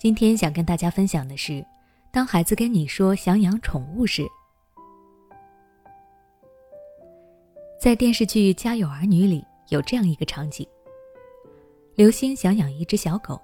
[0.00, 1.62] 今天想跟大家分享的是，
[2.10, 4.26] 当孩子跟你说想养宠物时，
[7.78, 10.66] 在电视剧《家有儿女》里有这样一个场景：
[11.96, 13.38] 刘星想养一只小狗，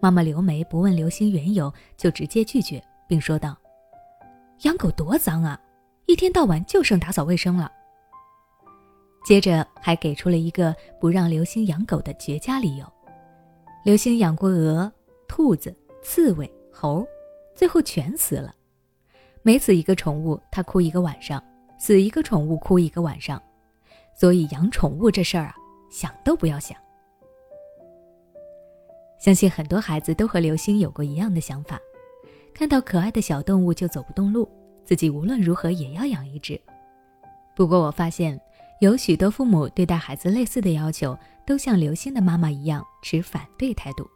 [0.00, 3.56] 妈妈刘梅不问刘星缘由就直接拒绝，并说道
[4.64, 5.58] ：“养狗多脏啊，
[6.04, 7.72] 一天到晚就剩打扫卫生了。”
[9.24, 12.84] 接着还给出了一个不让刘星养狗的绝佳理由：
[13.82, 14.92] 刘星养过鹅、
[15.26, 17.06] 兔子、刺猬、猴，
[17.54, 18.54] 最后全死了。
[19.42, 21.40] 每死一个宠物，他哭一个晚上；
[21.78, 23.40] 死一个宠物，哭一个晚上。
[24.14, 25.54] 所以养宠物这事儿啊，
[25.90, 26.76] 想都不要想。
[29.18, 31.80] 相信很多孩子都和刘星有过一样的想法：
[32.52, 34.48] 看到可爱的小动物就走不动路，
[34.84, 36.60] 自己无论如何也要养一只。
[37.56, 38.38] 不过我发现。
[38.80, 41.16] 有许多父母对待孩子类似的要求，
[41.46, 44.10] 都像刘星的妈妈一样持反对态度。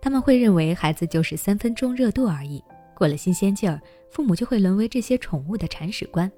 [0.00, 2.62] 他们会认为孩子就是三分钟热度而已，
[2.94, 6.30] 过了新鲜劲儿，父母就会沦为这些宠物的铲屎官。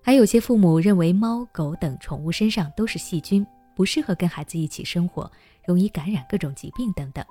[0.00, 5.30] 还有些父母认为猫狗等宠物身上都是细菌，不适合跟孩子一起生活，
[5.66, 7.24] 容易感染各种疾病等等。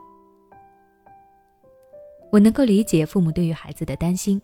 [2.31, 4.39] 我能够理解父母对于孩子的担心，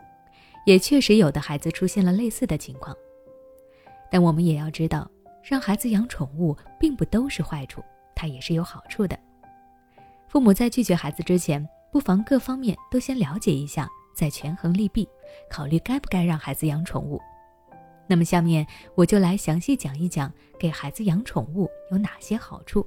[0.66, 2.96] 也确实有的孩子出现了类似的情况。
[4.10, 5.10] 但我们也要知道，
[5.44, 7.84] 让孩子养宠物并不都是坏处，
[8.16, 9.20] 它也是有好处的。
[10.34, 15.08] 父母在拒绝孩子之前，不妨各方面都先了解一下，再权衡利弊，
[15.48, 17.22] 考虑该不该让孩子养宠物。
[18.08, 22.84] 那么，下面我就来详细讲一讲给孩子养宠物有哪些好处。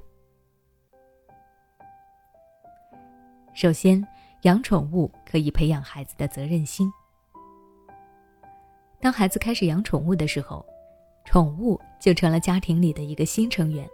[3.53, 4.05] 首先，
[4.41, 6.91] 养宠物可以培养孩子的责任心。
[8.99, 10.65] 当孩子开始养宠物的时候，
[11.23, 13.89] 宠物就成了家庭里的一个新成员。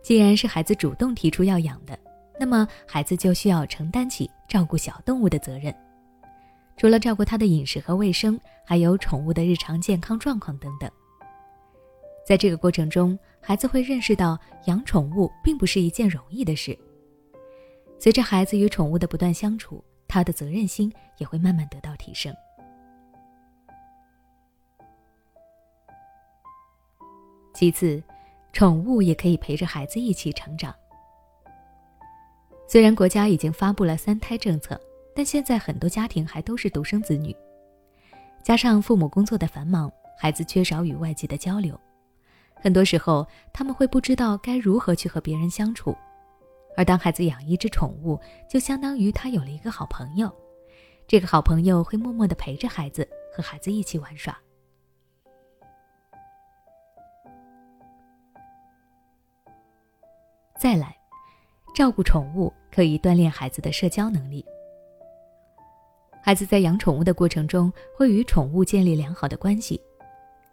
[0.00, 1.98] 既然是孩子主动提出要养的，
[2.38, 5.74] 那么孩子就需要承担起照顾小动物的责任。
[6.76, 10.90] 除了照顾它的饮食和卫生，还有宠物的日常健康状况等等。
[12.26, 16.78] 在这个过程中，孩子会认识到养宠物并不是一件容易的事。
[17.98, 22.34] 随着孩子与宠物的不断相处，他的责任心也会慢慢得到提升。
[27.54, 28.02] 其次，
[28.52, 30.74] 宠物也可以陪着孩子一起成长。
[32.68, 34.80] 虽然国家已经发布了三胎政策，
[35.14, 37.34] 但现在很多家庭还都是独生子女，
[38.42, 41.78] 加上父母工作的繁忙，孩子缺少与外界的交流，
[42.56, 45.96] 很多时候他们会不知道该如何去和别人相处。
[46.76, 48.18] 而当孩子养一只宠物，
[48.50, 50.30] 就相当于他有了一个好朋友，
[51.06, 54.36] 这个好朋友会默默地陪着孩子，和孩子一起玩耍。
[60.58, 60.95] 再来，
[61.76, 64.42] 照顾宠物可以锻炼孩子的社交能力。
[66.22, 69.78] 孩子在养宠物的过程中，会与宠物建立良好的关系，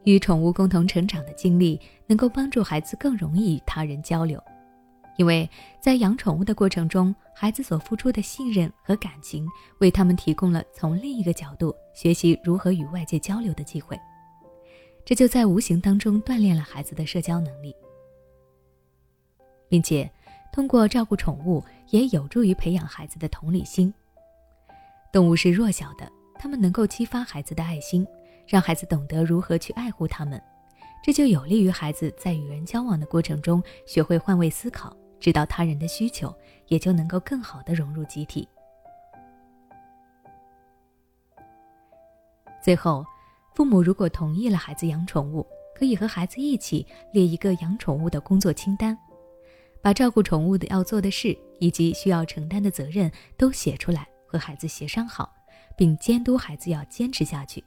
[0.03, 4.37] 与宠物共同成长的经历，能够帮助孩子更容易与他人交流。
[5.15, 9.47] 因为在养宠物的过程中，孩子所付出的信任和感情，
[9.79, 13.97] 为他们提供了从另一个角度学习如何与外界交流的机会，
[15.05, 17.73] 这就在无形当中锻炼了孩子的社交能力。
[19.69, 20.07] 并且，
[20.53, 23.91] 通过照顾宠物，也有助于培养孩子的同理心。
[25.11, 28.05] 动物是弱小的，它们能够激发孩子的爱心，
[28.47, 30.39] 让孩子懂得如何去爱护它们，
[31.03, 36.31] 这就有利于孩子在与人交往的过程中学会换位思考，知道他人的需求，
[36.67, 38.47] 也就能够更好的融入集体。
[42.63, 43.03] 最后，
[43.55, 45.43] 父母如果同意了孩子养宠物，
[45.73, 48.95] 可以和孩子一起列一个养宠物的工作清单。
[49.83, 55.29] 把照顾宠物的要做的事以及需要承担的责任都写出来，和孩子协商好，
[55.75, 57.61] 并监督孩子要坚持下去。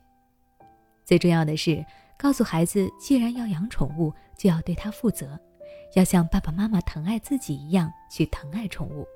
[1.04, 1.84] 最重要的是，
[2.16, 5.38] 告诉孩子，既然要养宠物，就要对它负责，
[5.94, 9.06] 要像爸爸妈妈疼爱自己一样去疼爱宠物。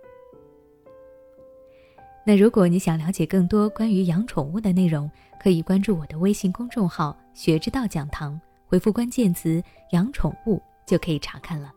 [2.26, 5.10] 那如果你想了解更多关于养宠物的内容，
[5.42, 8.38] 可以关注我的微信公众号“学之道讲堂”，
[8.68, 9.60] 回复关键词
[9.92, 11.72] “养宠物”就可以查看了。